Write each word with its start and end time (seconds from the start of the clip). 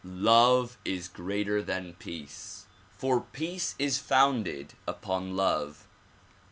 love 0.03 0.79
is 0.83 1.07
greater 1.07 1.61
than 1.61 1.93
peace, 1.99 2.65
for 2.97 3.21
peace 3.21 3.75
is 3.77 3.99
founded 3.99 4.73
upon 4.87 5.35
love. 5.35 5.85